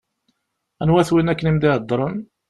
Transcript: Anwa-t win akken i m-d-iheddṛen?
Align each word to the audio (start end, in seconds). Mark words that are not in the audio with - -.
Anwa-t 0.81 1.09
win 1.13 1.31
akken 1.31 1.49
i 1.49 1.51
m-d-iheddṛen? 1.55 2.17